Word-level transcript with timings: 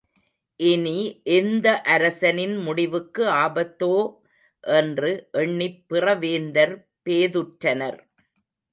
இனி 0.59 0.95
எந்த 1.31 1.81
அரசனின் 1.81 2.55
முடிவுக்கு 2.57 3.29
ஆபத்தோ? 3.35 3.93
என்று 4.63 5.11
எண்ணிப் 5.31 5.85
பிறவேந்தர் 5.89 6.75
பேதுற்றனர். 7.05 7.99